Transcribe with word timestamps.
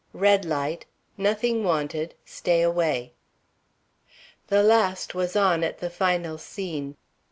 Red 0.13 0.45
light 0.45 0.87
Nothing 1.15 1.63
wanted; 1.63 2.15
stay 2.25 2.63
away. 2.63 3.13
The 4.47 4.63
last 4.63 5.13
was 5.13 5.35
on 5.35 5.63
at 5.63 5.77
the 5.77 5.91
final 5.91 6.39
scene. 6.39 6.95